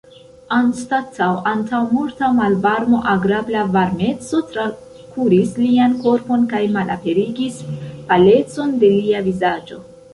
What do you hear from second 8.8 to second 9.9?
de lia vizaĝo.